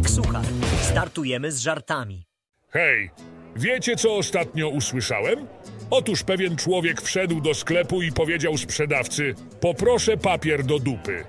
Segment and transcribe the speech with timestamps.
[0.00, 0.44] Zbigniek Suchar.
[0.82, 2.24] Startujemy z żartami.
[2.70, 3.10] Hej,
[3.56, 5.46] wiecie co ostatnio usłyszałem?
[5.90, 11.24] Otóż pewien człowiek wszedł do sklepu i powiedział sprzedawcy: Poproszę papier do dupy.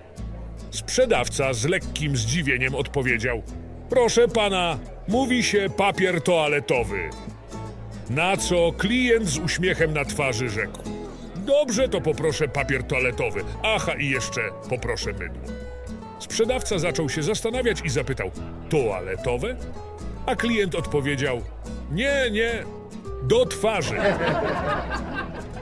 [0.71, 3.43] Sprzedawca z lekkim zdziwieniem odpowiedział:
[3.89, 7.09] Proszę pana, mówi się papier toaletowy.
[8.09, 10.79] Na co klient z uśmiechem na twarzy rzekł:
[11.35, 13.43] Dobrze, to poproszę papier toaletowy.
[13.63, 15.70] Aha, i jeszcze poproszę mydło.
[16.31, 18.31] Sprzedawca zaczął się zastanawiać i zapytał:
[18.69, 19.55] Toaletowe?
[20.25, 21.41] A klient odpowiedział:
[21.91, 22.63] Nie, nie,
[23.23, 23.95] do twarzy.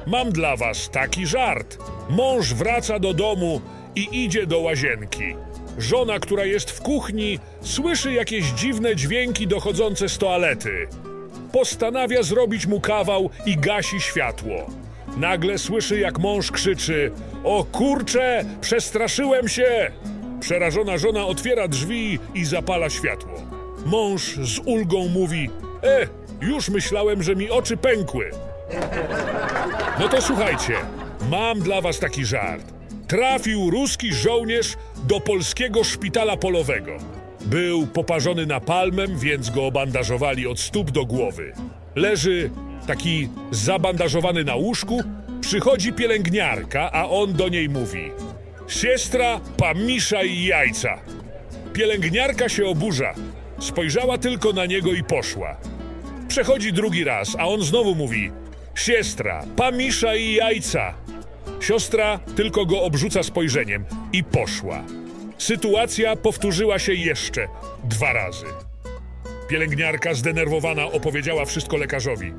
[0.07, 1.77] Mam dla was taki żart.
[2.09, 3.61] Mąż wraca do domu
[3.95, 5.35] i idzie do łazienki.
[5.77, 10.87] Żona, która jest w kuchni, słyszy jakieś dziwne dźwięki dochodzące z toalety.
[11.51, 14.69] Postanawia zrobić mu kawał i gasi światło.
[15.17, 17.11] Nagle słyszy, jak mąż krzyczy:
[17.43, 19.91] O kurcze, przestraszyłem się!
[20.39, 23.33] Przerażona żona otwiera drzwi i zapala światło.
[23.85, 25.49] Mąż z ulgą mówi:
[25.83, 26.07] E,
[26.41, 28.31] już myślałem, że mi oczy pękły.
[29.99, 30.73] No to słuchajcie,
[31.29, 32.65] mam dla was taki żart.
[33.07, 36.91] Trafił ruski żołnierz do polskiego szpitala polowego.
[37.41, 41.53] Był poparzony napalmem, więc go obandażowali od stóp do głowy.
[41.95, 42.49] Leży
[42.87, 45.03] taki zabandażowany na łóżku,
[45.41, 48.11] przychodzi pielęgniarka, a on do niej mówi:
[48.69, 50.99] Siestra, pamisza i jajca.
[51.73, 53.13] Pielęgniarka się oburza.
[53.59, 55.57] Spojrzała tylko na niego i poszła.
[56.27, 58.31] Przechodzi drugi raz, a on znowu mówi:
[58.75, 60.93] Siestra, pamisza i jajca.
[61.59, 64.83] Siostra tylko go obrzuca spojrzeniem i poszła.
[65.37, 67.47] Sytuacja powtórzyła się jeszcze
[67.83, 68.45] dwa razy.
[69.47, 72.33] Pielęgniarka zdenerwowana opowiedziała wszystko lekarzowi.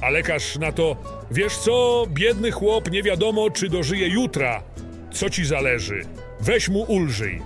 [0.00, 0.96] A lekarz na to:
[1.30, 4.62] Wiesz co, biedny chłop, nie wiadomo, czy dożyje jutra.
[5.18, 6.02] Co ci zależy?
[6.40, 7.42] Weź mu ulżyj.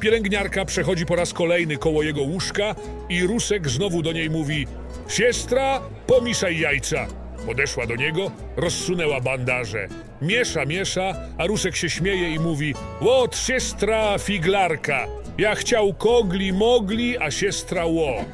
[0.00, 2.74] Pielęgniarka przechodzi po raz kolejny koło jego łóżka
[3.08, 4.66] i Rusek znowu do niej mówi:
[5.08, 7.06] Siestra, pomiszaj jajca.
[7.46, 9.88] Podeszła do niego, rozsunęła bandaże.
[10.22, 15.06] Miesza, miesza, a Rusek się śmieje i mówi: Łot, siestra, figlarka.
[15.38, 18.24] Ja chciał kogli, mogli, a siestra ło.